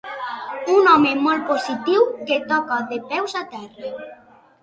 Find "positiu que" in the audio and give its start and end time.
1.49-2.39